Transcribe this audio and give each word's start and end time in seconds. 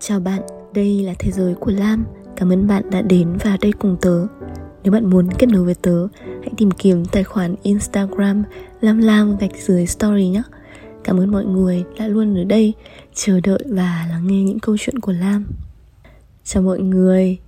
Chào 0.00 0.20
bạn, 0.20 0.42
đây 0.74 1.02
là 1.02 1.14
Thế 1.18 1.30
giới 1.30 1.54
của 1.54 1.70
Lam. 1.70 2.04
Cảm 2.36 2.52
ơn 2.52 2.66
bạn 2.66 2.90
đã 2.90 3.02
đến 3.02 3.36
và 3.44 3.56
đây 3.60 3.72
cùng 3.72 3.96
tớ. 4.00 4.26
Nếu 4.82 4.92
bạn 4.92 5.10
muốn 5.10 5.28
kết 5.38 5.46
nối 5.46 5.64
với 5.64 5.74
tớ 5.74 6.08
Hãy 6.22 6.50
tìm 6.56 6.70
kiếm 6.70 7.04
tài 7.04 7.24
khoản 7.24 7.54
Instagram 7.62 8.42
Lam 8.80 8.98
Lam 8.98 9.36
gạch 9.36 9.56
dưới 9.56 9.86
story 9.86 10.28
nhé. 10.28 10.42
Cảm 11.04 11.20
ơn 11.20 11.30
mọi 11.30 11.44
người 11.44 11.84
đã 11.98 12.06
luôn 12.08 12.38
ở 12.38 12.44
đây 12.44 12.72
Chờ 13.14 13.40
đợi 13.40 13.58
và 13.66 14.06
lắng 14.10 14.26
nghe 14.26 14.42
những 14.42 14.58
câu 14.58 14.76
chuyện 14.78 14.98
của 14.98 15.12
Lam. 15.12 15.46
Chào 16.44 16.62
mọi 16.62 16.80
người. 16.80 17.38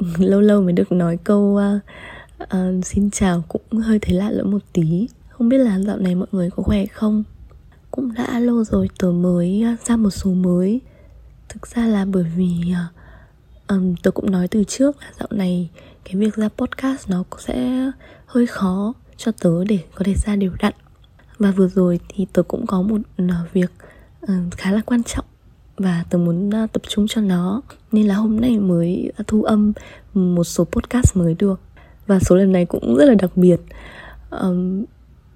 Lâu 0.18 0.40
lâu 0.40 0.62
mới 0.62 0.72
được 0.72 0.92
nói 0.92 1.18
câu 1.24 1.60
uh, 1.74 1.82
uh, 2.42 2.86
Xin 2.86 3.10
chào 3.10 3.44
cũng 3.48 3.80
hơi 3.80 3.98
thấy 3.98 4.14
lạ 4.14 4.30
lẫm 4.30 4.50
một 4.50 4.62
tí. 4.72 5.08
Không 5.28 5.48
biết 5.48 5.58
là 5.58 5.80
dạo 5.80 5.96
này 5.96 6.14
mọi 6.14 6.28
người 6.32 6.50
có 6.50 6.62
khỏe 6.62 6.86
không? 6.86 7.24
Cũng 7.90 8.14
đã 8.14 8.38
lâu 8.38 8.64
rồi 8.64 8.88
tớ 8.98 9.10
mới 9.10 9.62
à, 9.62 9.76
ra 9.84 9.96
một 9.96 10.10
số 10.10 10.30
mới 10.30 10.80
thực 11.52 11.66
ra 11.66 11.86
là 11.86 12.04
bởi 12.04 12.24
vì 12.36 12.74
ờ, 12.74 13.76
um, 13.76 13.94
tôi 14.02 14.12
cũng 14.12 14.30
nói 14.30 14.48
từ 14.48 14.64
trước 14.64 14.96
là 15.00 15.12
dạo 15.20 15.28
này 15.30 15.70
cái 16.04 16.14
việc 16.16 16.34
ra 16.34 16.48
podcast 16.48 17.10
nó 17.10 17.24
cũng 17.30 17.40
sẽ 17.40 17.90
hơi 18.26 18.46
khó 18.46 18.94
cho 19.16 19.32
tớ 19.32 19.64
để 19.64 19.78
có 19.94 20.04
thể 20.04 20.14
ra 20.26 20.36
đều 20.36 20.52
đặn. 20.58 20.72
Và 21.38 21.50
vừa 21.50 21.68
rồi 21.68 22.00
thì 22.08 22.26
tớ 22.32 22.42
cũng 22.42 22.66
có 22.66 22.82
một 22.82 23.00
việc 23.52 23.72
um, 24.20 24.50
khá 24.50 24.72
là 24.72 24.80
quan 24.86 25.02
trọng 25.02 25.24
và 25.76 26.04
tớ 26.10 26.18
muốn 26.18 26.48
uh, 26.48 26.72
tập 26.72 26.82
trung 26.88 27.06
cho 27.08 27.20
nó. 27.20 27.62
Nên 27.92 28.06
là 28.06 28.14
hôm 28.14 28.40
nay 28.40 28.58
mới 28.58 29.12
thu 29.26 29.42
âm 29.42 29.72
một 30.14 30.44
số 30.44 30.64
podcast 30.64 31.16
mới 31.16 31.34
được. 31.38 31.60
Và 32.06 32.18
số 32.20 32.36
lần 32.36 32.52
này 32.52 32.64
cũng 32.64 32.96
rất 32.96 33.04
là 33.04 33.14
đặc 33.14 33.36
biệt. 33.36 33.60
Um, 34.30 34.84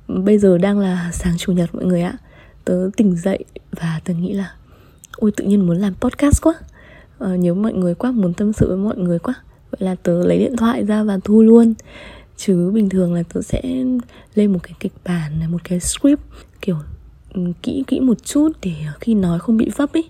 bây 0.09 0.39
giờ 0.39 0.59
đang 0.59 0.79
là 0.79 1.11
sáng 1.13 1.39
chủ 1.39 1.53
nhật 1.53 1.75
mọi 1.75 1.85
người 1.85 2.03
ạ. 2.03 2.19
Tớ 2.65 2.91
tỉnh 2.97 3.17
dậy 3.17 3.45
và 3.71 4.01
tớ 4.05 4.15
nghĩ 4.15 4.33
là 4.33 4.55
ôi 5.17 5.31
tự 5.37 5.45
nhiên 5.45 5.67
muốn 5.67 5.77
làm 5.77 5.95
podcast 5.95 6.43
quá. 6.43 6.55
À, 7.19 7.37
nhớ 7.37 7.55
mọi 7.55 7.73
người 7.73 7.95
quá 7.95 8.11
muốn 8.11 8.35
tâm 8.35 8.53
sự 8.53 8.69
với 8.69 8.77
mọi 8.77 8.97
người 8.97 9.19
quá. 9.19 9.35
Vậy 9.71 9.79
là 9.81 9.95
tớ 10.03 10.27
lấy 10.27 10.39
điện 10.39 10.57
thoại 10.57 10.85
ra 10.85 11.03
và 11.03 11.19
thu 11.25 11.43
luôn. 11.43 11.75
Chứ 12.37 12.71
bình 12.75 12.89
thường 12.89 13.15
là 13.15 13.23
tớ 13.35 13.43
sẽ 13.43 13.63
lên 14.35 14.53
một 14.53 14.59
cái 14.63 14.73
kịch 14.81 14.93
bản 15.05 15.39
này 15.39 15.49
một 15.49 15.65
cái 15.65 15.81
script 15.81 16.21
kiểu 16.61 16.77
ừ, 17.35 17.43
kỹ 17.63 17.85
kỹ 17.87 18.01
một 18.01 18.25
chút 18.25 18.53
để 18.63 18.73
khi 19.01 19.15
nói 19.15 19.39
không 19.39 19.57
bị 19.57 19.71
vấp 19.77 19.93
ấy. 19.93 20.05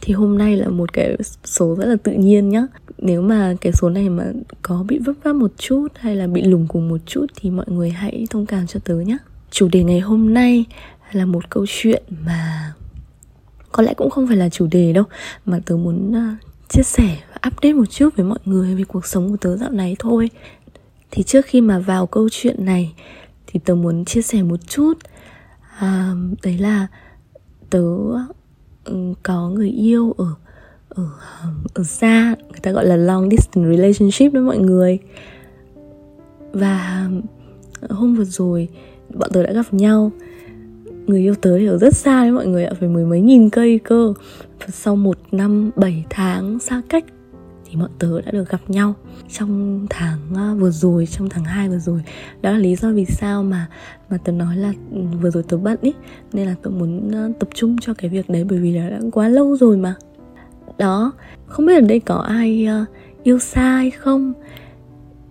Thì 0.00 0.14
hôm 0.14 0.38
nay 0.38 0.56
là 0.56 0.68
một 0.68 0.92
cái 0.92 1.16
số 1.44 1.74
rất 1.74 1.86
là 1.86 1.96
tự 2.02 2.12
nhiên 2.12 2.48
nhá. 2.48 2.66
Nếu 2.98 3.22
mà 3.22 3.54
cái 3.60 3.72
số 3.72 3.88
này 3.88 4.08
mà 4.08 4.24
có 4.62 4.84
bị 4.88 4.98
vấp 4.98 5.16
váp 5.22 5.36
một 5.36 5.50
chút 5.58 5.88
hay 5.94 6.16
là 6.16 6.26
bị 6.26 6.42
lùng 6.42 6.66
cùng 6.68 6.88
một 6.88 7.00
chút 7.06 7.26
thì 7.36 7.50
mọi 7.50 7.66
người 7.68 7.90
hãy 7.90 8.26
thông 8.30 8.46
cảm 8.46 8.66
cho 8.66 8.80
tớ 8.84 8.94
nhé 8.94 9.18
chủ 9.54 9.68
đề 9.68 9.84
ngày 9.84 10.00
hôm 10.00 10.34
nay 10.34 10.64
là 11.12 11.26
một 11.26 11.50
câu 11.50 11.64
chuyện 11.68 12.02
mà 12.26 12.72
có 13.74 13.82
lẽ 13.82 13.94
cũng 13.94 14.10
không 14.10 14.26
phải 14.26 14.36
là 14.36 14.48
chủ 14.48 14.66
đề 14.66 14.92
đâu 14.92 15.04
mà 15.46 15.60
tớ 15.66 15.76
muốn 15.76 16.10
uh, 16.10 16.68
chia 16.68 16.82
sẻ 16.82 17.16
và 17.30 17.48
update 17.48 17.72
một 17.72 17.84
chút 17.90 18.16
với 18.16 18.26
mọi 18.26 18.38
người 18.44 18.74
về 18.74 18.84
cuộc 18.84 19.06
sống 19.06 19.30
của 19.30 19.36
tớ 19.36 19.56
dạo 19.56 19.70
này 19.70 19.96
thôi. 19.98 20.30
Thì 21.10 21.22
trước 21.22 21.46
khi 21.46 21.60
mà 21.60 21.78
vào 21.78 22.06
câu 22.06 22.28
chuyện 22.32 22.64
này 22.64 22.94
thì 23.46 23.60
tớ 23.64 23.74
muốn 23.74 24.04
chia 24.04 24.22
sẻ 24.22 24.42
một 24.42 24.60
chút. 24.68 24.92
À, 25.78 26.14
đấy 26.42 26.58
là 26.58 26.86
tớ 27.70 27.84
ừ, 28.84 29.14
có 29.22 29.48
người 29.48 29.70
yêu 29.70 30.14
ở 30.18 30.34
ở 30.88 31.08
ở 31.74 31.84
xa 31.84 32.34
người 32.50 32.60
ta 32.62 32.70
gọi 32.70 32.86
là 32.86 32.96
long 32.96 33.30
distance 33.30 33.76
relationship 33.76 34.32
với 34.32 34.42
mọi 34.42 34.58
người. 34.58 34.98
Và 36.52 37.08
hôm 37.90 38.14
vừa 38.14 38.24
rồi 38.24 38.68
bọn 39.14 39.30
tớ 39.32 39.42
đã 39.42 39.52
gặp 39.52 39.74
nhau 39.74 40.12
người 41.06 41.20
yêu 41.20 41.34
tớ 41.34 41.58
thì 41.58 41.66
ở 41.66 41.78
rất 41.78 41.96
xa 41.96 42.22
đấy 42.22 42.32
mọi 42.32 42.46
người 42.46 42.64
ạ, 42.64 42.72
phải 42.80 42.88
mười 42.88 43.04
mấy 43.04 43.20
nghìn 43.20 43.50
cây 43.50 43.78
cơ. 43.78 44.14
Và 44.60 44.66
sau 44.68 44.96
một 44.96 45.18
năm, 45.32 45.70
bảy 45.76 46.04
tháng 46.10 46.58
xa 46.58 46.82
cách 46.88 47.04
thì 47.64 47.76
bọn 47.76 47.90
tớ 47.98 48.20
đã 48.20 48.30
được 48.30 48.48
gặp 48.48 48.60
nhau. 48.68 48.94
Trong 49.30 49.86
tháng 49.90 50.18
à, 50.36 50.54
vừa 50.58 50.70
rồi, 50.70 51.06
trong 51.06 51.28
tháng 51.28 51.44
2 51.44 51.68
vừa 51.68 51.78
rồi, 51.78 52.02
đó 52.42 52.50
là 52.50 52.58
lý 52.58 52.76
do 52.76 52.92
vì 52.92 53.04
sao 53.04 53.42
mà 53.42 53.68
mà 54.10 54.18
tớ 54.24 54.32
nói 54.32 54.56
là 54.56 54.72
ừ, 54.92 55.00
vừa 55.20 55.30
rồi 55.30 55.42
tớ 55.48 55.56
bận 55.56 55.78
ý, 55.82 55.92
nên 56.32 56.46
là 56.46 56.54
tớ 56.62 56.70
muốn 56.70 57.10
à, 57.14 57.28
tập 57.38 57.48
trung 57.54 57.76
cho 57.80 57.94
cái 57.94 58.10
việc 58.10 58.30
đấy 58.30 58.44
bởi 58.44 58.58
vì 58.58 58.72
là 58.72 58.90
đã 58.90 59.00
quá 59.12 59.28
lâu 59.28 59.56
rồi 59.56 59.76
mà. 59.76 59.94
Đó, 60.78 61.12
không 61.46 61.66
biết 61.66 61.74
ở 61.74 61.80
đây 61.80 62.00
có 62.00 62.14
ai 62.16 62.66
à, 62.66 62.84
yêu 63.22 63.38
xa 63.38 63.76
hay 63.76 63.90
không? 63.90 64.32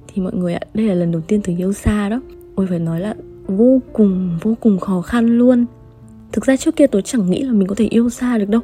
Thì 0.07 0.21
mọi 0.21 0.33
người 0.33 0.53
ạ, 0.53 0.61
đây 0.73 0.85
là 0.85 0.93
lần 0.93 1.11
đầu 1.11 1.21
tiên 1.21 1.41
tớ 1.41 1.53
yêu 1.57 1.73
xa 1.73 2.09
đó. 2.09 2.21
Ôi, 2.55 2.67
phải 2.69 2.79
nói 2.79 2.99
là 2.99 3.15
vô 3.47 3.81
cùng 3.93 4.37
vô 4.41 4.55
cùng 4.59 4.79
khó 4.79 5.01
khăn 5.01 5.37
luôn. 5.37 5.65
Thực 6.31 6.45
ra 6.45 6.57
trước 6.57 6.75
kia 6.75 6.87
tôi 6.87 7.01
chẳng 7.01 7.29
nghĩ 7.29 7.43
là 7.43 7.53
mình 7.53 7.67
có 7.67 7.75
thể 7.75 7.85
yêu 7.85 8.09
xa 8.09 8.37
được 8.37 8.49
đâu. 8.49 8.61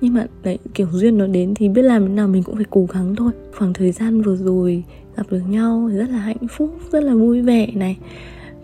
Nhưng 0.00 0.14
mà 0.14 0.26
đấy, 0.42 0.58
kiểu 0.74 0.88
duyên 0.92 1.18
nó 1.18 1.26
đến 1.26 1.54
thì 1.54 1.68
biết 1.68 1.82
làm 1.82 2.06
thế 2.06 2.12
nào 2.12 2.28
mình 2.28 2.42
cũng 2.42 2.56
phải 2.56 2.64
cố 2.70 2.86
gắng 2.92 3.16
thôi. 3.16 3.32
Khoảng 3.58 3.72
thời 3.72 3.92
gian 3.92 4.22
vừa 4.22 4.36
rồi 4.36 4.84
gặp 5.16 5.26
được 5.30 5.40
nhau 5.48 5.88
thì 5.90 5.98
rất 5.98 6.10
là 6.10 6.18
hạnh 6.18 6.48
phúc, 6.50 6.78
rất 6.92 7.02
là 7.02 7.14
vui 7.14 7.42
vẻ 7.42 7.66
này. 7.74 7.96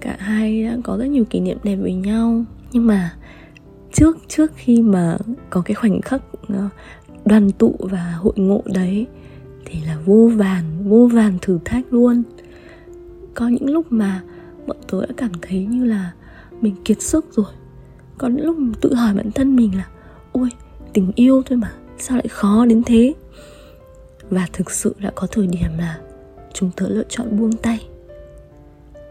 Cả 0.01 0.17
hai 0.19 0.65
đã 0.65 0.77
có 0.85 0.97
rất 0.97 1.07
nhiều 1.07 1.25
kỷ 1.25 1.41
niệm 1.41 1.59
đẹp 1.63 1.77
với 1.77 1.95
nhau. 1.95 2.45
Nhưng 2.73 2.87
mà 2.87 3.15
trước 3.93 4.19
trước 4.29 4.53
khi 4.57 4.83
mà 4.83 5.17
có 5.51 5.63
cái 5.65 5.75
khoảnh 5.75 6.01
khắc 6.01 6.23
ờ, 6.49 6.69
đoàn 7.25 7.51
tụ 7.51 7.75
và 7.79 8.15
hội 8.19 8.35
ngộ 8.37 8.63
đấy 8.75 9.07
thì 9.65 9.81
là 9.87 9.99
vô 10.05 10.31
vàn 10.35 10.65
vô 10.89 11.09
vàn 11.13 11.39
thử 11.43 11.59
thách 11.65 11.93
luôn. 11.93 12.23
Có 13.35 13.49
những 13.49 13.71
lúc 13.71 13.87
mà 13.91 14.23
tớ 15.01 15.07
đã 15.07 15.15
cảm 15.17 15.31
thấy 15.43 15.65
như 15.65 15.85
là 15.85 16.13
mình 16.61 16.75
kiệt 16.85 17.03
sức 17.03 17.27
rồi. 17.33 17.47
Có 18.19 18.29
những 18.29 18.47
lúc 18.47 18.57
tự 18.81 18.95
hỏi 18.95 19.15
bản 19.15 19.33
thân 19.33 19.57
mình 19.57 19.77
là 19.77 19.89
ôi 20.33 20.49
tình 20.93 21.13
yêu 21.15 21.43
thôi 21.47 21.59
mà 21.59 21.73
sao 21.99 22.17
lại 22.17 22.29
khó 22.29 22.67
đến 22.67 22.83
thế? 22.87 23.15
Và 24.31 24.49
thực 24.53 24.71
sự 24.71 24.95
đã 24.99 25.13
có 25.15 25.27
thời 25.27 25.47
điểm 25.47 25.71
là 25.79 25.99
chúng 26.53 26.71
tớ 26.77 26.89
lựa 26.89 27.05
chọn 27.09 27.39
buông 27.39 27.53
tay. 27.53 27.87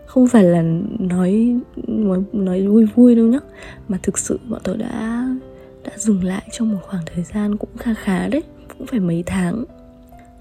Không 0.06 0.28
phải 0.28 0.44
là 0.44 0.64
nói 1.00 1.56
nói, 1.88 2.24
nói 2.34 2.68
vui 2.68 2.88
vui 2.96 3.16
đâu 3.16 3.26
nhá 3.26 3.40
mà 3.88 4.00
thực 4.04 4.18
sự 4.18 4.40
bọn 4.50 4.62
tớ 4.64 4.78
đã 4.78 5.28
đã 5.84 5.92
dừng 5.98 6.24
lại 6.24 6.48
trong 6.52 6.72
một 6.72 6.80
khoảng 6.82 7.04
thời 7.14 7.24
gian 7.24 7.58
cũng 7.58 7.78
khá 7.78 7.94
khá 7.94 8.28
đấy 8.28 8.44
cũng 8.78 8.88
phải 8.88 9.00
mấy 9.00 9.24
tháng. 9.26 9.66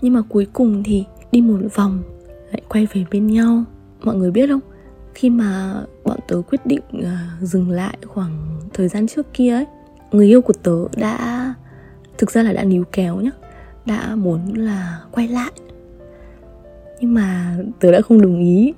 Nhưng 0.01 0.13
mà 0.13 0.23
cuối 0.29 0.47
cùng 0.53 0.83
thì 0.83 1.05
đi 1.33 1.41
một 1.41 1.59
vòng 1.75 2.03
lại 2.51 2.63
quay 2.69 2.87
về 2.93 3.05
bên 3.11 3.27
nhau. 3.27 3.65
Mọi 4.03 4.17
người 4.17 4.31
biết 4.31 4.47
không? 4.49 4.61
Khi 5.15 5.31
mà 5.31 5.81
bọn 6.05 6.19
tớ 6.29 6.43
quyết 6.51 6.67
định 6.67 6.83
uh, 6.99 7.43
dừng 7.43 7.71
lại 7.71 7.99
khoảng 8.07 8.61
thời 8.75 8.89
gian 8.89 9.07
trước 9.07 9.35
kia 9.35 9.55
ấy 9.55 9.67
người 10.13 10.27
yêu 10.27 10.43
của 10.43 10.53
tớ 10.63 10.77
đã 10.97 11.55
thực 12.19 12.31
ra 12.31 12.43
là 12.43 12.53
đã 12.53 12.65
níu 12.65 12.85
kéo 12.93 13.21
nhá 13.21 13.31
đã 13.87 14.15
muốn 14.15 14.55
là 14.55 15.01
quay 15.11 15.29
lại. 15.29 15.53
Nhưng 17.01 17.15
mà 17.15 17.57
tớ 17.81 17.93
đã 17.93 18.01
không 18.01 18.23
đồng 18.23 18.39
ý. 18.39 18.73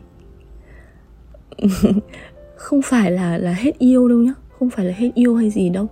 Không 2.56 2.82
phải 2.82 3.10
là 3.10 3.38
là 3.38 3.52
hết 3.52 3.78
yêu 3.78 4.08
đâu 4.08 4.18
nhá 4.18 4.32
không 4.58 4.70
phải 4.70 4.84
là 4.84 4.92
hết 4.96 5.10
yêu 5.14 5.36
hay 5.36 5.50
gì 5.50 5.68
đâu. 5.68 5.86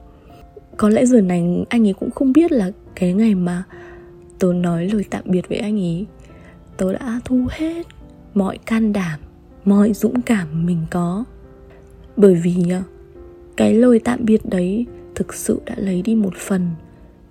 Có 0.77 0.89
lẽ 0.89 1.07
giờ 1.07 1.21
này 1.21 1.65
anh 1.69 1.87
ấy 1.87 1.93
cũng 1.93 2.11
không 2.11 2.33
biết 2.33 2.53
là 2.53 2.71
cái 2.95 3.13
ngày 3.13 3.35
mà 3.35 3.63
tớ 4.39 4.53
nói 4.53 4.89
lời 4.93 5.05
tạm 5.11 5.23
biệt 5.27 5.49
với 5.49 5.59
anh 5.59 5.79
ấy 5.79 6.07
tớ 6.77 6.93
đã 6.93 7.21
thu 7.25 7.47
hết 7.51 7.87
mọi 8.35 8.59
can 8.59 8.93
đảm 8.93 9.21
mọi 9.65 9.93
dũng 9.93 10.23
cảm 10.23 10.67
mình 10.67 10.79
có. 10.91 11.25
Bởi 12.17 12.35
vì 12.35 12.65
à, 12.71 12.83
cái 13.57 13.75
lời 13.75 14.01
tạm 14.05 14.25
biệt 14.25 14.41
đấy 14.45 14.87
thực 15.15 15.35
sự 15.35 15.61
đã 15.67 15.75
lấy 15.79 16.03
đi 16.03 16.15
một 16.15 16.37
phần 16.37 16.71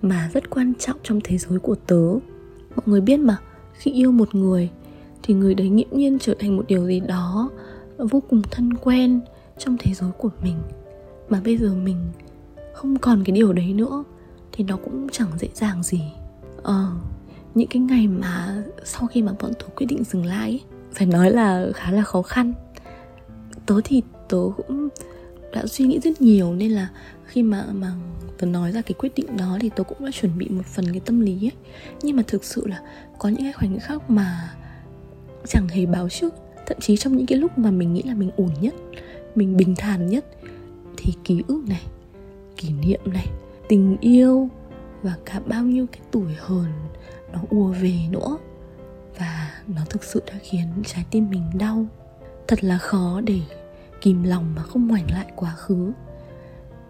mà 0.02 0.30
rất 0.34 0.50
quan 0.50 0.72
trọng 0.78 0.96
trong 1.02 1.20
thế 1.24 1.38
giới 1.38 1.58
của 1.58 1.74
tớ. 1.74 2.02
Mọi 2.76 2.82
người 2.86 3.00
biết 3.00 3.16
mà 3.16 3.36
khi 3.72 3.92
yêu 3.92 4.12
một 4.12 4.34
người 4.34 4.70
thì 5.22 5.34
người 5.34 5.54
đấy 5.54 5.68
nghiễm 5.68 5.88
nhiên 5.90 6.18
trở 6.18 6.34
thành 6.38 6.56
một 6.56 6.64
điều 6.68 6.86
gì 6.86 7.00
đó 7.00 7.50
vô 7.98 8.22
cùng 8.28 8.42
thân 8.50 8.74
quen 8.74 9.20
trong 9.58 9.76
thế 9.78 9.94
giới 9.94 10.10
của 10.18 10.30
mình. 10.42 10.56
Mà 11.28 11.40
bây 11.44 11.56
giờ 11.56 11.74
mình 11.74 11.96
không 12.74 12.98
còn 12.98 13.24
cái 13.24 13.32
điều 13.32 13.52
đấy 13.52 13.72
nữa 13.72 14.04
thì 14.52 14.64
nó 14.64 14.76
cũng 14.76 15.08
chẳng 15.12 15.28
dễ 15.38 15.48
dàng 15.54 15.82
gì. 15.82 16.02
Ờ 16.62 16.92
những 17.54 17.68
cái 17.68 17.82
ngày 17.82 18.08
mà 18.08 18.62
sau 18.84 19.06
khi 19.06 19.22
mà 19.22 19.32
bọn 19.40 19.52
tớ 19.58 19.66
quyết 19.76 19.86
định 19.86 20.04
dừng 20.04 20.26
lại 20.26 20.50
ấy, 20.50 20.60
phải 20.94 21.06
nói 21.06 21.30
là 21.30 21.66
khá 21.74 21.90
là 21.92 22.02
khó 22.02 22.22
khăn. 22.22 22.52
Tớ 23.66 23.80
thì 23.84 24.02
tớ 24.28 24.38
cũng 24.56 24.88
đã 25.52 25.66
suy 25.66 25.84
nghĩ 25.84 26.00
rất 26.00 26.20
nhiều 26.20 26.54
nên 26.54 26.70
là 26.70 26.88
khi 27.26 27.42
mà 27.42 27.66
mà 27.72 27.92
tớ 28.38 28.46
nói 28.46 28.72
ra 28.72 28.82
cái 28.82 28.94
quyết 28.98 29.14
định 29.14 29.36
đó 29.36 29.58
thì 29.60 29.70
tớ 29.76 29.82
cũng 29.84 30.04
đã 30.04 30.10
chuẩn 30.10 30.38
bị 30.38 30.48
một 30.48 30.66
phần 30.66 30.84
cái 30.92 31.00
tâm 31.00 31.20
lý 31.20 31.46
ấy. 31.46 31.52
Nhưng 32.02 32.16
mà 32.16 32.22
thực 32.26 32.44
sự 32.44 32.66
là 32.66 32.80
có 33.18 33.28
những 33.28 33.42
cái 33.42 33.52
khoảnh 33.52 33.80
khắc 33.80 34.10
mà 34.10 34.54
chẳng 35.46 35.68
hề 35.68 35.86
báo 35.86 36.08
trước, 36.08 36.34
thậm 36.66 36.80
chí 36.80 36.96
trong 36.96 37.16
những 37.16 37.26
cái 37.26 37.38
lúc 37.38 37.58
mà 37.58 37.70
mình 37.70 37.92
nghĩ 37.92 38.02
là 38.02 38.14
mình 38.14 38.30
ổn 38.36 38.50
nhất, 38.60 38.74
mình 39.34 39.56
bình 39.56 39.74
thản 39.78 40.06
nhất 40.06 40.24
thì 40.96 41.12
ký 41.24 41.42
ức 41.48 41.62
này, 41.68 41.82
kỷ 42.56 42.68
niệm 42.72 43.00
này, 43.04 43.26
tình 43.68 43.96
yêu 44.00 44.48
và 45.02 45.14
cả 45.24 45.40
bao 45.46 45.64
nhiêu 45.64 45.86
cái 45.92 46.00
tuổi 46.10 46.34
hờn 46.38 46.72
nó 47.32 47.40
ùa 47.50 47.68
về 47.68 47.98
nữa. 48.10 48.38
Và 49.18 49.50
nó 49.66 49.82
thực 49.90 50.04
sự 50.04 50.22
đã 50.26 50.34
khiến 50.42 50.66
trái 50.86 51.04
tim 51.10 51.30
mình 51.30 51.42
đau. 51.58 51.86
Thật 52.48 52.64
là 52.64 52.78
khó 52.78 53.20
để 53.20 53.40
kìm 54.00 54.22
lòng 54.22 54.54
mà 54.54 54.62
không 54.62 54.88
ngoảnh 54.88 55.10
lại 55.10 55.26
quá 55.36 55.54
khứ. 55.54 55.92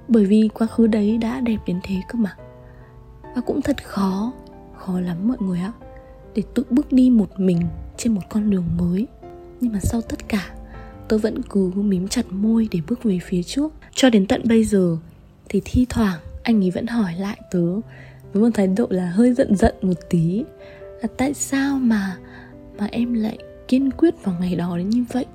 Bởi 0.09 0.25
vì 0.25 0.49
quá 0.55 0.67
khứ 0.67 0.87
đấy 0.87 1.19
đã 1.19 1.41
đẹp 1.41 1.59
đến 1.67 1.81
thế 1.83 1.97
cơ 2.09 2.19
mà. 2.19 2.37
Và 3.35 3.41
cũng 3.47 3.63
thật 3.63 3.85
khó 3.85 4.33
khó 4.77 5.01
lắm 5.01 5.29
mọi 5.29 5.37
người 5.41 5.59
ạ, 5.59 5.73
để 6.35 6.43
tự 6.55 6.65
bước 6.71 6.93
đi 6.93 7.11
một 7.11 7.41
mình 7.41 7.61
trên 7.97 8.15
một 8.15 8.23
con 8.29 8.51
đường 8.51 8.65
mới. 8.79 9.07
Nhưng 9.61 9.73
mà 9.73 9.79
sau 9.83 10.01
tất 10.01 10.29
cả, 10.29 10.51
tôi 11.09 11.19
vẫn 11.19 11.43
cứ 11.43 11.71
mím 11.75 12.09
chặt 12.09 12.27
môi 12.31 12.69
để 12.71 12.81
bước 12.89 13.03
về 13.03 13.19
phía 13.23 13.43
trước. 13.43 13.73
Cho 13.95 14.11
đến 14.11 14.27
tận 14.27 14.43
bây 14.45 14.65
giờ 14.65 14.97
thì 15.49 15.63
thi 15.65 15.87
thoảng 15.89 16.21
anh 16.43 16.65
ấy 16.65 16.71
vẫn 16.71 16.87
hỏi 16.87 17.15
lại 17.19 17.41
tớ 17.51 17.67
với 18.33 18.43
một 18.43 18.49
thái 18.55 18.67
độ 18.67 18.87
là 18.91 19.11
hơi 19.11 19.33
giận 19.33 19.57
giận 19.57 19.75
một 19.83 19.99
tí. 20.11 20.45
Là 21.03 21.09
tại 21.17 21.35
sao 21.35 21.79
mà 21.79 22.17
mà 22.83 22.89
em 22.93 23.15
lại 23.15 23.39
kiên 23.69 23.91
quyết 23.91 24.15
vào 24.25 24.37
ngày 24.41 24.57
đó 24.57 24.79
đến 24.79 24.89
như 24.89 25.05
vậy. 25.13 25.27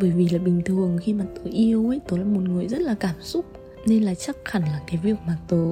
Bởi 0.00 0.10
vì 0.10 0.28
là 0.28 0.38
bình 0.38 0.62
thường 0.64 0.98
khi 1.02 1.12
mà 1.12 1.24
tớ 1.34 1.50
yêu 1.50 1.88
ấy, 1.88 2.00
tớ 2.08 2.16
là 2.16 2.24
một 2.24 2.40
người 2.40 2.68
rất 2.68 2.80
là 2.80 2.94
cảm 2.94 3.14
xúc. 3.20 3.44
Nên 3.86 4.02
là 4.02 4.14
chắc 4.14 4.36
hẳn 4.44 4.62
là 4.62 4.80
cái 4.86 5.00
việc 5.02 5.16
mà 5.26 5.36
tớ 5.48 5.66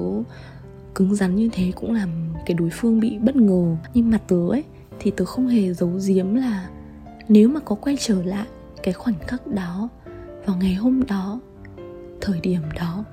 cứng 0.95 1.15
rắn 1.15 1.35
như 1.35 1.49
thế 1.53 1.71
cũng 1.75 1.93
làm 1.93 2.09
cái 2.45 2.53
đối 2.53 2.69
phương 2.69 2.99
bị 2.99 3.17
bất 3.17 3.35
ngờ. 3.35 3.75
Nhưng 3.93 4.09
mà 4.09 4.17
tớ 4.17 4.47
ấy, 4.49 4.63
thì 4.99 5.11
tớ 5.11 5.25
không 5.25 5.47
hề 5.47 5.73
giấu 5.73 5.91
giếm 6.07 6.35
là 6.35 6.69
nếu 7.27 7.49
mà 7.49 7.59
có 7.59 7.75
quay 7.75 7.97
trở 7.99 8.23
lại 8.23 8.47
cái 8.83 8.93
khoảnh 8.93 9.19
khắc 9.27 9.47
đó 9.47 9.89
vào 10.45 10.57
ngày 10.57 10.73
hôm 10.73 11.03
đó, 11.07 11.39
thời 12.21 12.39
điểm 12.39 12.61
đó, 12.75 13.05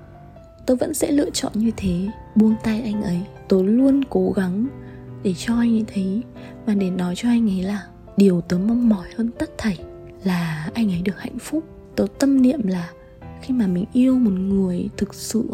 tớ 0.67 0.75
vẫn 0.75 0.95
sẽ 0.95 1.13
lựa 1.13 1.31
chọn 1.31 1.53
như 1.55 1.71
thế, 1.77 2.09
buông 2.35 2.55
tay 2.65 2.83
anh 2.83 3.03
ấy. 3.03 3.21
Tớ 3.49 3.63
luôn 3.63 4.05
cố 4.11 4.33
gắng 4.37 4.67
để 5.25 5.35
cho 5.37 5.55
anh 5.55 5.77
ấy 5.77 5.85
thấy 5.95 6.23
và 6.67 6.75
để 6.75 6.91
nói 6.91 7.15
cho 7.17 7.29
anh 7.29 7.51
ấy 7.51 7.63
là 7.63 7.87
điều 8.17 8.41
tớ 8.41 8.59
mong 8.59 8.89
mỏi 8.89 9.09
hơn 9.17 9.31
tất 9.39 9.51
thảy 9.59 9.79
là 10.25 10.71
anh 10.75 10.93
ấy 10.93 11.03
được 11.03 11.19
hạnh 11.19 11.39
phúc. 11.39 11.65
Tớ 11.97 12.07
tâm 12.19 12.43
niệm 12.43 12.67
là 12.67 12.91
khi 13.43 13.55
mà 13.55 13.67
mình 13.67 13.85
yêu 13.93 14.19
một 14.19 14.31
người 14.31 14.89
thực 14.97 15.15
sự 15.15 15.45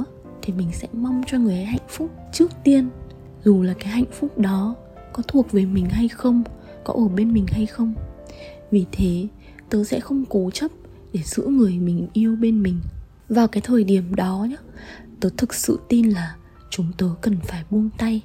thì 0.43 0.53
mình 0.53 0.69
sẽ 0.73 0.89
mong 0.93 1.23
cho 1.27 1.39
người 1.39 1.55
ấy 1.55 1.65
hạnh 1.65 1.87
phúc. 1.89 2.11
Trước 2.33 2.51
tiên, 2.65 2.89
dù 3.45 3.63
là 3.63 3.75
cái 3.79 3.89
hạnh 3.89 4.11
phúc 4.13 4.39
đó 4.39 4.75
có 5.13 5.23
thuộc 5.29 5.53
về 5.53 5.65
mình 5.65 5.87
hay 5.91 6.09
không, 6.09 6.43
có 6.85 6.95
ở 6.95 7.09
bên 7.09 7.33
mình 7.33 7.47
hay 7.49 7.67
không, 7.67 7.95
vì 8.71 8.85
thế 8.93 9.27
tớ 9.69 9.85
sẽ 9.85 10.01
không 10.01 10.25
cố 10.29 10.51
chấp 10.51 10.71
để 11.13 11.21
giữ 11.25 11.47
người 11.47 11.79
mình 11.79 12.09
yêu 12.13 12.37
bên 12.37 12.63
mình. 12.63 12.81
Vào 13.29 13.49
cái 13.49 13.61
thời 13.61 13.85
điểm 13.85 14.15
đó 14.15 14.47
nhá, 14.51 14.57
tớ 15.21 15.29
thực 15.37 15.55
sự 15.55 15.79
tin 15.89 16.09
là 16.09 16.37
chúng 16.71 16.87
tớ 16.99 17.07
cần 17.21 17.37
phải 17.45 17.65
buông 17.71 17.91
tay 17.99 18.23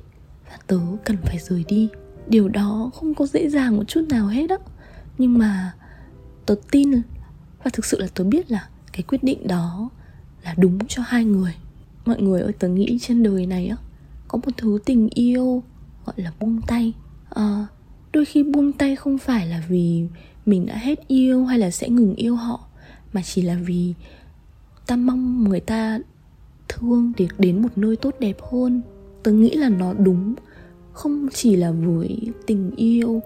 và 0.49 0.57
tớ 0.67 0.79
cần 1.05 1.17
phải 1.23 1.39
rời 1.39 1.65
đi. 1.67 1.89
Điều 2.27 2.49
đó 2.49 2.91
không 2.93 3.13
có 3.13 3.25
dễ 3.25 3.49
dàng 3.49 3.77
một 3.77 3.83
chút 3.87 4.01
nào 4.09 4.27
hết 4.27 4.49
á. 4.49 4.57
Nhưng 5.17 5.37
mà 5.37 5.73
tớ 6.45 6.55
tin 6.71 6.91
và 7.63 7.71
thực 7.73 7.85
sự 7.85 7.99
là 7.99 8.07
tớ 8.15 8.23
biết 8.23 8.51
là 8.51 8.69
cái 8.91 9.03
quyết 9.03 9.23
định 9.23 9.47
đó 9.47 9.89
là 10.43 10.55
đúng 10.57 10.79
cho 10.87 11.03
hai 11.05 11.25
người. 11.25 11.55
Mọi 12.05 12.21
người 12.21 12.41
ơi 12.41 12.53
tớ 12.59 12.67
nghĩ 12.67 12.99
trên 13.01 13.23
đời 13.23 13.45
này 13.45 13.67
á 13.67 13.77
có 14.27 14.37
một 14.37 14.51
thứ 14.57 14.79
tình 14.85 15.09
yêu 15.09 15.63
gọi 16.05 16.15
là 16.17 16.31
buông 16.39 16.61
tay. 16.67 16.93
À, 17.29 17.67
đôi 18.13 18.25
khi 18.25 18.43
buông 18.43 18.71
tay 18.71 18.95
không 18.95 19.17
phải 19.17 19.47
là 19.47 19.63
vì 19.69 20.07
mình 20.45 20.65
đã 20.65 20.77
hết 20.77 21.07
yêu 21.07 21.45
hay 21.45 21.59
là 21.59 21.71
sẽ 21.71 21.89
ngừng 21.89 22.15
yêu 22.15 22.35
họ 22.35 22.67
mà 23.13 23.21
chỉ 23.21 23.41
là 23.41 23.57
vì 23.65 23.93
ta 24.87 24.95
mong 24.95 25.43
người 25.43 25.59
ta 25.59 25.99
thương 26.69 27.11
để 27.17 27.27
đến 27.37 27.61
một 27.61 27.69
nơi 27.75 27.95
tốt 27.95 28.15
đẹp 28.19 28.37
hơn 28.51 28.81
tớ 29.25 29.31
nghĩ 29.31 29.49
là 29.49 29.69
nó 29.69 29.93
đúng. 29.93 30.35
Không 30.93 31.27
chỉ 31.33 31.55
là 31.55 31.71
với 31.71 32.17
tình 32.45 32.71
yêu, 32.75 33.21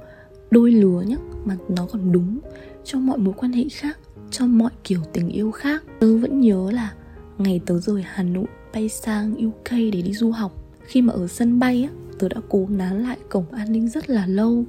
đôi 0.51 0.71
lứa 0.71 1.01
nhé 1.07 1.17
mà 1.45 1.57
nó 1.69 1.87
còn 1.91 2.11
đúng 2.11 2.39
cho 2.83 2.99
mọi 2.99 3.17
mối 3.17 3.33
quan 3.37 3.51
hệ 3.51 3.65
khác, 3.71 3.97
cho 4.31 4.45
mọi 4.45 4.71
kiểu 4.83 4.99
tình 5.13 5.29
yêu 5.29 5.51
khác. 5.51 5.83
Tớ 5.99 6.17
vẫn 6.17 6.41
nhớ 6.41 6.71
là 6.71 6.93
ngày 7.37 7.61
tớ 7.65 7.79
rời 7.79 8.03
hà 8.05 8.23
nội, 8.23 8.45
bay 8.73 8.89
sang 8.89 9.35
uk 9.47 9.71
để 9.71 10.01
đi 10.01 10.13
du 10.13 10.31
học. 10.31 10.51
Khi 10.85 11.01
mà 11.01 11.13
ở 11.13 11.27
sân 11.27 11.59
bay 11.59 11.83
á, 11.83 11.89
tớ 12.19 12.29
đã 12.29 12.41
cố 12.49 12.67
nán 12.69 13.03
lại 13.03 13.17
cổng 13.29 13.51
an 13.51 13.71
ninh 13.71 13.89
rất 13.89 14.09
là 14.09 14.27
lâu. 14.27 14.65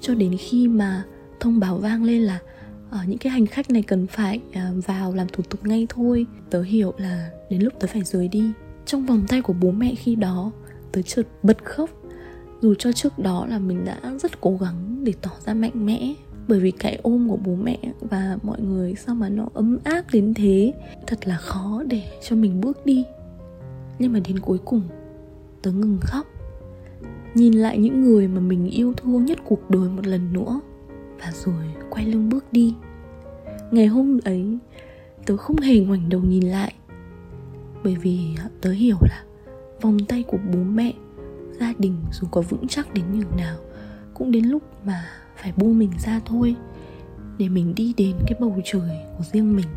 Cho 0.00 0.14
đến 0.14 0.36
khi 0.38 0.68
mà 0.68 1.04
thông 1.40 1.60
báo 1.60 1.78
vang 1.78 2.04
lên 2.04 2.22
là 2.22 2.38
ở 2.90 2.98
những 3.06 3.18
cái 3.18 3.30
hành 3.30 3.46
khách 3.46 3.70
này 3.70 3.82
cần 3.82 4.06
phải 4.06 4.40
ờ, 4.54 4.60
vào 4.86 5.14
làm 5.14 5.26
thủ 5.32 5.44
tục 5.50 5.66
ngay 5.66 5.86
thôi, 5.90 6.26
tớ 6.50 6.62
hiểu 6.62 6.94
là 6.98 7.30
đến 7.50 7.62
lúc 7.62 7.72
tớ 7.80 7.86
phải 7.86 8.02
rời 8.04 8.28
đi. 8.28 8.52
Trong 8.86 9.06
vòng 9.06 9.24
tay 9.28 9.42
của 9.42 9.52
bố 9.52 9.70
mẹ 9.70 9.94
khi 9.94 10.14
đó 10.14 10.52
tớ 10.92 11.02
chợt 11.02 11.26
bật 11.42 11.64
khóc. 11.64 11.90
Dù 12.60 12.74
cho 12.74 12.92
trước 12.92 13.18
đó 13.18 13.46
là 13.46 13.58
mình 13.58 13.84
đã 13.84 14.00
rất 14.22 14.40
cố 14.40 14.56
gắng 14.60 15.04
để 15.04 15.12
tỏ 15.22 15.30
ra 15.46 15.54
mạnh 15.54 15.86
mẽ, 15.86 16.14
bởi 16.48 16.60
vì 16.60 16.70
cái 16.70 16.98
ôm 17.02 17.28
của 17.28 17.36
bố 17.36 17.54
mẹ 17.54 17.78
và 18.00 18.38
mọi 18.42 18.60
người 18.60 18.94
sao 18.94 19.14
mà 19.14 19.28
nó 19.28 19.48
ấm 19.54 19.78
áp 19.84 20.04
đến 20.12 20.34
thế, 20.34 20.72
thật 21.06 21.28
là 21.28 21.36
khó 21.36 21.82
để 21.86 22.02
cho 22.22 22.36
mình 22.36 22.60
bước 22.60 22.86
đi. 22.86 23.04
Nhưng 23.98 24.12
mà 24.12 24.20
đến 24.28 24.38
cuối 24.38 24.58
cùng, 24.64 24.82
tớ 25.62 25.72
ngừng 25.72 25.98
khóc. 26.00 26.26
Nhìn 27.34 27.52
lại 27.52 27.78
những 27.78 28.00
người 28.00 28.28
mà 28.28 28.40
mình 28.40 28.70
yêu 28.70 28.92
thương 28.92 29.24
nhất 29.24 29.38
cuộc 29.44 29.70
đời 29.70 29.88
một 29.88 30.06
lần 30.06 30.32
nữa, 30.32 30.60
và 31.20 31.32
rồi 31.44 31.64
quay 31.90 32.06
lưng 32.06 32.28
bước 32.28 32.44
đi. 32.52 32.74
Ngày 33.70 33.86
hôm 33.86 34.20
ấy, 34.24 34.58
tớ 35.26 35.36
không 35.36 35.56
hề 35.56 35.78
ngoảnh 35.80 36.08
đầu 36.08 36.20
nhìn 36.20 36.44
lại, 36.44 36.74
bởi 37.84 37.96
vì 38.02 38.18
tớ 38.60 38.70
hiểu 38.70 38.96
là 39.00 39.24
vòng 39.82 39.98
tay 40.08 40.22
của 40.22 40.38
bố 40.52 40.58
mẹ, 40.58 40.92
gia 41.60 41.72
đình 41.78 41.96
dù 42.12 42.28
có 42.30 42.40
vững 42.40 42.68
chắc 42.68 42.94
đến 42.94 43.04
nhường 43.12 43.36
nào, 43.36 43.56
cũng 44.14 44.30
đến 44.30 44.44
lúc 44.44 44.62
mà 44.84 45.04
phải 45.36 45.52
buông 45.56 45.78
mình 45.78 45.90
ra 46.06 46.20
thôi, 46.26 46.56
để 47.38 47.48
mình 47.48 47.74
đi 47.74 47.94
đến 47.96 48.16
cái 48.26 48.38
bầu 48.40 48.60
trời 48.64 48.90
của 49.18 49.24
riêng 49.32 49.56
mình, 49.56 49.68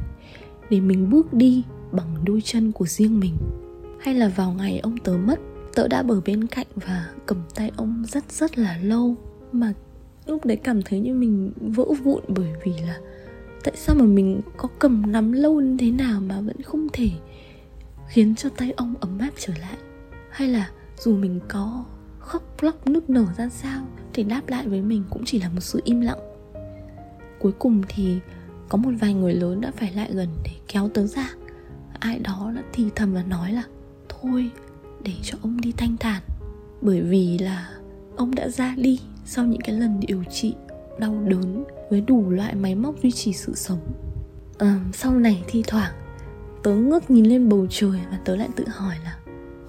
để 0.69 0.79
mình 0.79 1.09
bước 1.09 1.33
đi 1.33 1.63
bằng 1.91 2.15
đôi 2.25 2.41
chân 2.41 2.71
của 2.71 2.85
riêng 2.85 3.19
mình. 3.19 3.37
Hay 3.99 4.13
là 4.13 4.27
vào 4.27 4.51
ngày 4.51 4.79
ông 4.79 4.97
tớ 4.97 5.17
mất, 5.17 5.39
tớ 5.75 5.87
đã 5.87 6.03
ở 6.07 6.21
bên 6.25 6.47
cạnh 6.47 6.67
và 6.75 7.09
cầm 7.25 7.37
tay 7.55 7.71
ông 7.77 8.03
rất 8.07 8.31
rất 8.31 8.57
là 8.57 8.77
lâu, 8.81 9.15
mà 9.51 9.73
lúc 10.27 10.45
đấy 10.45 10.57
cảm 10.57 10.81
thấy 10.81 10.99
như 10.99 11.13
mình 11.13 11.51
vỡ 11.75 11.85
vụn 12.03 12.23
bởi 12.27 12.53
vì 12.63 12.73
là 12.87 12.99
tại 13.63 13.73
sao 13.77 13.95
mà 13.95 14.05
mình 14.05 14.41
có 14.57 14.69
cầm 14.79 15.11
nắm 15.11 15.31
lâu 15.31 15.61
như 15.61 15.77
thế 15.79 15.91
nào 15.91 16.21
mà 16.21 16.41
vẫn 16.41 16.61
không 16.61 16.87
thể 16.93 17.09
khiến 18.09 18.35
cho 18.35 18.49
tay 18.49 18.71
ông 18.71 18.93
ấm 18.99 19.17
áp 19.17 19.31
trở 19.37 19.53
lại 19.61 19.77
hay 20.35 20.47
là 20.47 20.69
dù 20.97 21.15
mình 21.15 21.39
có 21.47 21.85
khóc 22.19 22.43
lóc 22.61 22.87
nức 22.87 23.09
nở 23.09 23.25
ra 23.37 23.49
sao 23.49 23.85
thì 24.13 24.23
đáp 24.23 24.41
lại 24.47 24.67
với 24.67 24.81
mình 24.81 25.03
cũng 25.09 25.21
chỉ 25.25 25.39
là 25.39 25.49
một 25.49 25.61
sự 25.61 25.81
im 25.83 26.01
lặng. 26.01 26.19
Cuối 27.39 27.51
cùng 27.51 27.81
thì 27.87 28.19
có 28.69 28.77
một 28.77 28.91
vài 28.99 29.13
người 29.13 29.33
lớn 29.33 29.61
đã 29.61 29.71
phải 29.71 29.91
lại 29.91 30.09
gần 30.13 30.29
để 30.43 30.51
kéo 30.67 30.89
tớ 30.93 31.07
ra. 31.07 31.29
Ai 31.99 32.19
đó 32.19 32.51
đã 32.55 32.63
thì 32.73 32.85
thầm 32.95 33.13
và 33.13 33.23
nói 33.23 33.51
là 33.51 33.63
thôi 34.09 34.49
để 35.03 35.13
cho 35.23 35.37
ông 35.41 35.61
đi 35.61 35.71
thanh 35.77 35.97
thản. 35.97 36.21
Bởi 36.81 37.01
vì 37.01 37.37
là 37.37 37.69
ông 38.15 38.35
đã 38.35 38.49
ra 38.49 38.75
đi 38.77 38.99
sau 39.25 39.45
những 39.45 39.61
cái 39.61 39.75
lần 39.75 39.99
điều 39.99 40.23
trị 40.31 40.53
đau 40.99 41.23
đớn 41.27 41.63
với 41.89 42.01
đủ 42.01 42.29
loại 42.29 42.55
máy 42.55 42.75
móc 42.75 43.01
duy 43.03 43.11
trì 43.11 43.33
sự 43.33 43.55
sống. 43.55 43.79
À, 44.57 44.79
sau 44.93 45.11
này 45.11 45.43
thi 45.47 45.63
thoảng 45.67 45.93
tớ 46.63 46.75
ngước 46.75 47.11
nhìn 47.11 47.25
lên 47.25 47.49
bầu 47.49 47.67
trời 47.69 47.99
và 48.11 48.19
tớ 48.25 48.35
lại 48.35 48.49
tự 48.55 48.63
hỏi 48.67 48.95
là 49.03 49.17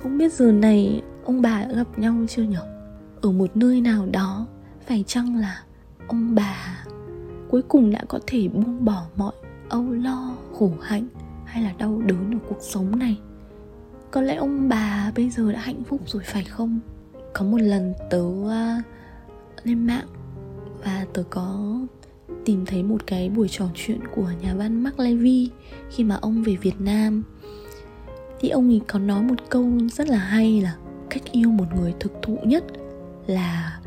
không 0.07 0.19
biết 0.19 0.33
giờ 0.33 0.53
này 0.53 1.03
ông 1.25 1.43
bà 1.43 1.65
đã 1.65 1.75
gặp 1.75 1.99
nhau 1.99 2.15
chưa 2.29 2.43
nhở? 2.43 2.63
Ở 3.21 3.33
một 3.33 3.57
nơi 3.57 3.81
nào 3.81 4.07
đó 4.13 4.47
phải 4.87 5.05
chăng 5.07 5.37
là 5.37 5.63
ông 6.07 6.35
bà 6.35 6.85
cuối 7.51 7.63
cùng 7.63 7.91
đã 7.91 8.05
có 8.09 8.19
thể 8.27 8.49
buông 8.49 8.85
bỏ 8.85 9.03
mọi 9.17 9.33
âu 9.69 9.91
lo 9.91 10.37
khổ 10.59 10.73
hạnh 10.83 11.07
hay 11.45 11.63
là 11.63 11.73
đau 11.79 12.03
đớn 12.07 12.31
ở 12.35 12.39
cuộc 12.49 12.59
sống 12.61 12.99
này? 12.99 13.19
Có 14.11 14.21
lẽ 14.21 14.35
ông 14.35 14.69
bà 14.69 15.13
bây 15.17 15.31
giờ 15.31 15.53
đã 15.53 15.61
hạnh 15.61 15.83
phúc 15.85 16.01
rồi 16.07 16.23
phải 16.27 16.45
không? 16.45 16.81
Có 17.35 17.45
một 17.45 17.61
lần 17.61 17.95
tớ 18.11 18.23
uh, 18.23 18.85
lên 19.65 19.87
mạng 19.87 20.07
và 20.85 21.07
tớ 21.13 21.23
có 21.31 21.79
tìm 22.45 22.67
thấy 22.67 22.83
một 22.83 23.07
cái 23.07 23.29
buổi 23.29 23.49
trò 23.49 23.65
chuyện 23.75 24.01
của 24.15 24.31
nhà 24.43 24.55
văn 24.55 24.83
Mark 24.83 24.99
Levy 24.99 25.51
khi 25.91 26.05
mà 26.05 26.15
ông 26.15 26.43
về 26.43 26.57
Việt 26.57 26.81
Nam 26.81 27.23
thì 28.47 28.51
ông 28.51 28.69
ấy 28.69 28.81
có 28.89 28.99
nói 28.99 29.23
một 29.23 29.35
câu 29.51 29.73
rất 29.93 30.09
là 30.09 30.19
hay 30.19 30.61
là 30.61 30.77
cách 31.11 31.23
yêu 31.33 31.51
một 31.51 31.65
người 31.77 31.95
thực 32.01 32.13
thụ 32.23 32.39
nhất 32.45 32.65
là 33.27 33.81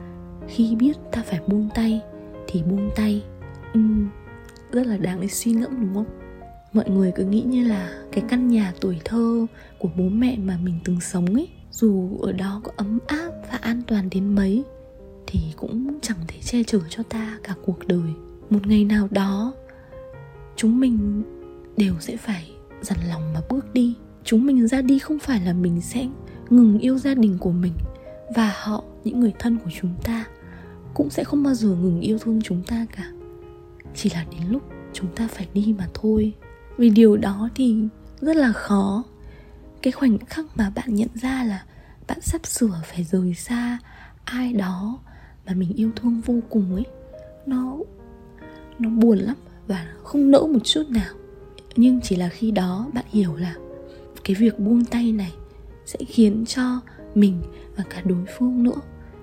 khi 0.47 0.75
biết 0.75 0.97
ta 1.11 1.23
phải 1.25 1.39
buông 1.47 1.69
tay 1.75 2.01
thì 2.47 2.63
buông 2.63 2.89
tay. 2.95 3.23
Uhm, 3.77 4.07
rất 4.71 4.87
là 4.87 4.97
đáng 4.97 5.21
để 5.21 5.27
suy 5.27 5.51
ngẫm 5.51 5.81
đúng 5.81 5.93
không? 5.93 6.05
Mọi 6.73 6.89
người 6.89 7.11
cứ 7.15 7.25
nghĩ 7.25 7.41
như 7.41 7.67
là 7.67 8.03
cái 8.11 8.23
căn 8.29 8.47
nhà 8.47 8.73
tuổi 8.81 8.99
thơ 9.05 9.45
của 9.77 9.89
bố 9.97 10.03
mẹ 10.03 10.37
mà 10.37 10.57
mình 10.63 10.79
từng 10.83 11.01
sống 11.01 11.25
ấy 11.25 11.49
dù 11.71 12.17
ở 12.21 12.31
đó 12.31 12.61
có 12.63 12.71
ấm 12.77 12.99
áp 13.07 13.31
và 13.51 13.57
an 13.61 13.81
toàn 13.87 14.09
đến 14.11 14.35
mấy 14.35 14.63
thì 15.27 15.39
cũng 15.55 15.99
chẳng 16.01 16.19
thể 16.27 16.37
che 16.41 16.63
chở 16.63 16.79
cho 16.89 17.03
ta 17.03 17.37
cả 17.43 17.53
cuộc 17.65 17.87
đời. 17.87 18.13
Một 18.49 18.67
ngày 18.67 18.85
nào 18.85 19.07
đó 19.11 19.53
chúng 20.55 20.79
mình 20.79 21.23
đều 21.77 21.93
sẽ 21.99 22.17
phải 22.17 22.51
dằn 22.81 22.97
lòng 23.09 23.33
mà 23.33 23.41
bước 23.49 23.73
đi 23.73 23.95
chúng 24.23 24.45
mình 24.45 24.67
ra 24.67 24.81
đi 24.81 24.99
không 24.99 25.19
phải 25.19 25.41
là 25.41 25.53
mình 25.53 25.81
sẽ 25.81 26.07
ngừng 26.49 26.79
yêu 26.79 26.97
gia 26.97 27.13
đình 27.13 27.37
của 27.39 27.51
mình 27.51 27.73
và 28.35 28.53
họ, 28.61 28.83
những 29.03 29.19
người 29.19 29.33
thân 29.39 29.57
của 29.57 29.69
chúng 29.81 29.93
ta 30.03 30.25
cũng 30.93 31.09
sẽ 31.09 31.23
không 31.23 31.43
bao 31.43 31.53
giờ 31.53 31.67
ngừng 31.67 32.01
yêu 32.01 32.17
thương 32.17 32.41
chúng 32.41 32.63
ta 32.63 32.85
cả. 32.95 33.11
Chỉ 33.95 34.09
là 34.13 34.25
đến 34.31 34.41
lúc 34.49 34.63
chúng 34.93 35.07
ta 35.15 35.27
phải 35.27 35.47
đi 35.53 35.75
mà 35.77 35.87
thôi. 35.93 36.33
Vì 36.77 36.89
điều 36.89 37.17
đó 37.17 37.49
thì 37.55 37.87
rất 38.21 38.35
là 38.35 38.51
khó. 38.51 39.03
Cái 39.81 39.91
khoảnh 39.91 40.17
khắc 40.17 40.45
mà 40.55 40.69
bạn 40.69 40.95
nhận 40.95 41.09
ra 41.13 41.43
là 41.43 41.63
bạn 42.07 42.21
sắp 42.21 42.45
sửa 42.45 42.81
phải 42.85 43.03
rời 43.03 43.33
xa 43.33 43.77
ai 44.25 44.53
đó 44.53 44.99
mà 45.45 45.53
mình 45.53 45.73
yêu 45.75 45.91
thương 45.95 46.21
vô 46.25 46.35
cùng 46.49 46.75
ấy, 46.75 46.85
nó 47.45 47.77
nó 48.79 48.89
buồn 48.89 49.17
lắm 49.17 49.35
và 49.67 49.87
không 50.03 50.31
nỡ 50.31 50.39
một 50.39 50.59
chút 50.63 50.83
nào. 50.89 51.13
Nhưng 51.75 52.01
chỉ 52.01 52.15
là 52.15 52.29
khi 52.29 52.51
đó 52.51 52.87
bạn 52.93 53.05
hiểu 53.09 53.35
là 53.35 53.55
cái 54.23 54.35
việc 54.35 54.59
buông 54.59 54.85
tay 54.85 55.11
này 55.11 55.33
sẽ 55.85 55.99
khiến 56.07 56.45
cho 56.47 56.81
mình 57.15 57.41
và 57.75 57.83
cả 57.89 58.01
đối 58.05 58.25
phương 58.37 58.63
nữa 58.63 58.81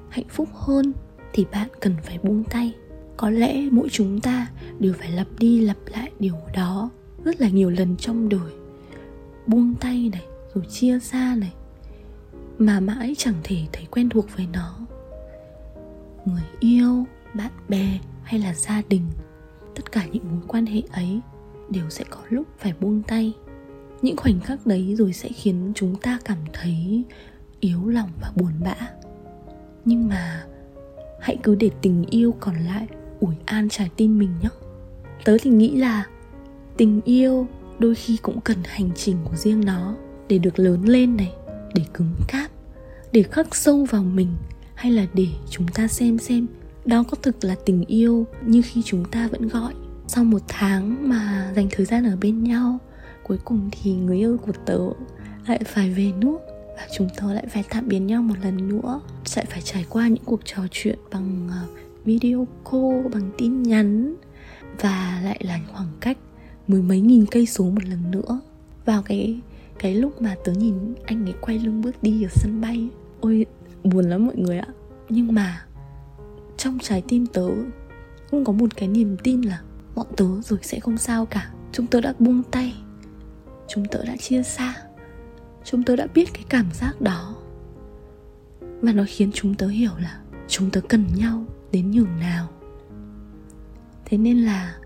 hạnh 0.08 0.28
phúc 0.28 0.48
hơn 0.52 0.92
thì 1.32 1.46
bạn 1.52 1.68
cần 1.80 1.94
phải 2.02 2.18
buông 2.22 2.44
tay. 2.44 2.72
Có 3.16 3.30
lẽ 3.30 3.68
mỗi 3.70 3.88
chúng 3.90 4.20
ta 4.20 4.46
đều 4.78 4.92
phải 4.92 5.10
lặp 5.10 5.26
đi 5.38 5.60
lặp 5.60 5.76
lại 5.86 6.10
điều 6.18 6.34
đó 6.54 6.90
rất 7.24 7.40
là 7.40 7.48
nhiều 7.48 7.70
lần 7.70 7.96
trong 7.96 8.28
đời. 8.28 8.52
Buông 9.46 9.74
tay 9.74 10.10
này, 10.12 10.24
rồi 10.54 10.64
chia 10.70 10.98
xa 10.98 11.36
này, 11.38 11.52
mà 12.58 12.80
mãi 12.80 13.14
chẳng 13.18 13.34
thể 13.44 13.56
thấy 13.72 13.86
quen 13.90 14.08
thuộc 14.08 14.26
với 14.36 14.46
nó. 14.52 14.78
Người 16.24 16.42
yêu, 16.60 17.04
bạn 17.34 17.52
bè 17.68 17.98
hay 18.22 18.40
là 18.40 18.54
gia 18.54 18.82
đình, 18.88 19.02
tất 19.74 19.92
cả 19.92 20.06
những 20.12 20.24
mối 20.30 20.40
quan 20.48 20.66
hệ 20.66 20.82
ấy 20.92 21.20
đều 21.70 21.90
sẽ 21.90 22.04
có 22.10 22.18
lúc 22.28 22.46
phải 22.58 22.74
buông 22.80 23.02
tay 23.02 23.32
những 24.02 24.16
khoảnh 24.16 24.40
khắc 24.40 24.66
đấy 24.66 24.94
rồi 24.98 25.12
sẽ 25.12 25.28
khiến 25.28 25.72
chúng 25.74 25.96
ta 25.96 26.18
cảm 26.24 26.38
thấy 26.52 27.04
yếu 27.60 27.88
lòng 27.88 28.10
và 28.20 28.32
buồn 28.36 28.52
bã. 28.64 28.74
Nhưng 29.84 30.08
mà 30.08 30.44
hãy 31.20 31.36
cứ 31.42 31.54
để 31.54 31.70
tình 31.82 32.04
yêu 32.10 32.34
còn 32.40 32.56
lại 32.56 32.86
ủi 33.20 33.34
an 33.44 33.68
trái 33.68 33.90
tim 33.96 34.18
mình 34.18 34.30
nhé. 34.42 34.48
Tớ 35.24 35.36
thì 35.42 35.50
nghĩ 35.50 35.76
là 35.76 36.06
tình 36.76 37.00
yêu 37.04 37.46
đôi 37.78 37.94
khi 37.94 38.16
cũng 38.16 38.40
cần 38.40 38.58
hành 38.64 38.90
trình 38.94 39.16
của 39.24 39.36
riêng 39.36 39.64
nó 39.64 39.94
để 40.28 40.38
được 40.38 40.58
lớn 40.58 40.84
lên 40.84 41.16
này, 41.16 41.32
để 41.74 41.82
cứng 41.94 42.14
cáp, 42.28 42.50
để 43.12 43.22
khắc 43.22 43.54
sâu 43.56 43.84
vào 43.84 44.02
mình, 44.02 44.28
hay 44.74 44.92
là 44.92 45.06
để 45.14 45.26
chúng 45.50 45.66
ta 45.68 45.88
xem 45.88 46.18
xem 46.18 46.46
đó 46.84 47.04
có 47.10 47.16
thực 47.22 47.44
là 47.44 47.56
tình 47.64 47.84
yêu 47.84 48.26
như 48.46 48.62
khi 48.64 48.82
chúng 48.82 49.04
ta 49.04 49.28
vẫn 49.28 49.48
gọi. 49.48 49.74
Sau 50.06 50.24
một 50.24 50.42
tháng 50.48 51.08
mà 51.08 51.52
dành 51.56 51.68
thời 51.70 51.86
gian 51.86 52.04
ở 52.04 52.16
bên 52.16 52.44
nhau 52.44 52.78
cuối 53.28 53.38
cùng 53.44 53.70
thì 53.72 53.94
người 53.94 54.16
yêu 54.16 54.38
của 54.46 54.52
tớ 54.66 54.78
lại 55.46 55.60
phải 55.64 55.90
về 55.90 56.12
nước 56.20 56.38
và 56.76 56.88
chúng 56.96 57.08
tớ 57.16 57.34
lại 57.34 57.46
phải 57.50 57.64
tạm 57.70 57.88
biệt 57.88 57.98
nhau 57.98 58.22
một 58.22 58.34
lần 58.42 58.68
nữa. 58.68 59.00
Sẽ 59.24 59.44
phải 59.44 59.62
trải 59.62 59.86
qua 59.88 60.08
những 60.08 60.24
cuộc 60.24 60.40
trò 60.44 60.62
chuyện 60.70 60.98
bằng 61.10 61.48
à, 61.50 61.62
video 62.04 62.46
call, 62.70 63.08
bằng 63.12 63.30
tin 63.38 63.62
nhắn 63.62 64.14
và 64.80 65.20
lại 65.24 65.40
là 65.44 65.60
khoảng 65.72 65.88
cách 66.00 66.18
mười 66.68 66.82
mấy 66.82 67.00
nghìn 67.00 67.26
cây 67.26 67.46
số 67.46 67.64
một 67.64 67.84
lần 67.84 68.10
nữa. 68.10 68.40
Vào 68.84 69.02
cái 69.02 69.40
cái 69.78 69.94
lúc 69.94 70.22
mà 70.22 70.34
tớ 70.44 70.52
nhìn 70.52 70.94
anh 71.04 71.26
ấy 71.26 71.34
quay 71.40 71.58
lưng 71.58 71.80
bước 71.80 72.02
đi 72.02 72.22
ở 72.22 72.28
sân 72.30 72.60
bay, 72.60 72.88
ôi, 73.20 73.46
buồn 73.84 74.04
lắm 74.10 74.26
mọi 74.26 74.36
người 74.36 74.58
ạ. 74.58 74.68
Nhưng 75.08 75.34
mà 75.34 75.66
trong 76.56 76.78
trái 76.78 77.02
tim 77.08 77.26
tớ 77.26 77.48
cũng 78.30 78.44
có 78.44 78.52
một 78.52 78.76
cái 78.76 78.88
niềm 78.88 79.16
tin 79.22 79.42
là 79.42 79.60
bọn 79.94 80.06
tớ 80.16 80.26
rồi 80.44 80.58
sẽ 80.62 80.80
không 80.80 80.98
sao 80.98 81.26
cả. 81.26 81.50
Chúng 81.72 81.86
tớ 81.86 82.00
đã 82.00 82.14
buông 82.18 82.42
tay 82.42 82.74
chúng 83.68 83.84
tớ 83.84 84.04
đã 84.04 84.16
chia 84.16 84.42
xa. 84.42 84.74
Chúng 85.64 85.82
tớ 85.82 85.96
đã 85.96 86.06
biết 86.14 86.34
cái 86.34 86.44
cảm 86.48 86.66
giác 86.72 87.00
đó. 87.00 87.34
Và 88.60 88.92
nó 88.92 89.04
khiến 89.08 89.30
chúng 89.34 89.54
tớ 89.54 89.66
hiểu 89.66 89.90
là 89.98 90.20
chúng 90.48 90.70
tớ 90.70 90.80
cần 90.88 91.04
nhau 91.16 91.44
đến 91.72 91.90
nhường 91.90 92.18
nào. 92.20 92.48
Thế 94.04 94.18
nên 94.18 94.38
là, 94.38 94.76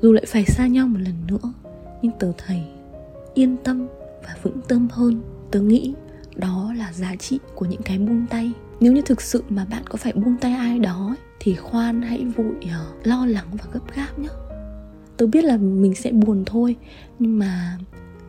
dù 0.00 0.12
lại 0.12 0.24
phải 0.26 0.44
xa 0.44 0.66
nhau 0.66 0.88
một 0.88 0.98
lần 1.00 1.26
nữa, 1.26 1.52
nhưng 2.02 2.12
tớ 2.18 2.32
thấy 2.38 2.62
yên 3.34 3.56
tâm 3.64 3.86
và 4.24 4.36
vững 4.42 4.60
tâm 4.68 4.88
hơn. 4.90 5.22
Tớ 5.50 5.60
nghĩ 5.60 5.94
đó 6.36 6.74
là 6.76 6.92
giá 6.92 7.16
trị 7.16 7.38
của 7.54 7.66
những 7.66 7.82
cái 7.82 7.98
buông 7.98 8.26
tay. 8.30 8.52
Nếu 8.80 8.92
như 8.92 9.02
thực 9.02 9.20
sự 9.20 9.42
mà 9.48 9.64
bạn 9.64 9.82
có 9.88 9.96
phải 9.96 10.12
buông 10.12 10.36
tay 10.40 10.52
ai 10.52 10.78
đó 10.78 11.16
thì 11.40 11.54
khoan 11.54 12.02
hãy 12.02 12.24
vội 12.24 12.54
ờ, 12.72 12.86
lo 13.04 13.26
lắng 13.26 13.46
và 13.52 13.64
gấp 13.72 13.94
gáp 13.94 14.18
nhé 14.18 14.28
tớ 15.16 15.26
biết 15.26 15.44
là 15.44 15.56
mình 15.56 15.94
sẽ 15.94 16.12
buồn 16.12 16.42
thôi, 16.46 16.76
nhưng 17.18 17.38
mà 17.38 17.78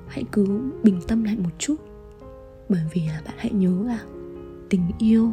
hãy 0.08 0.24
cứ 0.32 0.46
bình 0.84 1.00
tâm 1.08 1.24
lại 1.24 1.38
một 1.38 1.50
chút. 1.58 1.76
Bởi 2.70 2.82
vì 2.94 3.02
là 3.08 3.22
bạn 3.26 3.36
hãy 3.38 3.52
nhớ 3.52 3.84
là 3.86 4.00
tình 4.70 4.92
yêu 5.00 5.32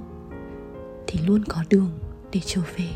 thì 1.07 1.21
luôn 1.27 1.43
có 1.49 1.65
đường 1.71 1.91
để 2.33 2.41
trở 2.45 2.61
về. 2.77 2.89